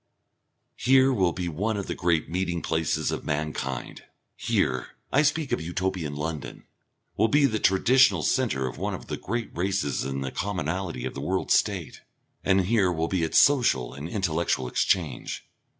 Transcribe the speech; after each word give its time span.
Here 0.77 1.13
will 1.13 1.31
be 1.31 1.47
one 1.47 1.77
of 1.77 1.85
the 1.85 1.93
great 1.93 2.27
meeting 2.27 2.63
places 2.63 3.11
of 3.11 3.23
mankind. 3.23 4.01
Here 4.35 4.95
I 5.13 5.21
speak 5.21 5.51
of 5.51 5.61
Utopian 5.61 6.15
London 6.15 6.63
will 7.17 7.27
be 7.27 7.45
the 7.45 7.59
traditional 7.59 8.23
centre 8.23 8.65
of 8.67 8.79
one 8.79 8.95
of 8.95 9.05
the 9.09 9.17
great 9.17 9.51
races 9.55 10.03
in 10.03 10.21
the 10.21 10.31
commonalty 10.31 11.05
of 11.05 11.13
the 11.13 11.21
World 11.21 11.51
State 11.51 12.01
and 12.43 12.61
here 12.61 12.91
will 12.91 13.09
be 13.09 13.21
its 13.21 13.37
social 13.37 13.93
and 13.93 14.09
intellectual 14.09 14.67
exchange. 14.67 15.45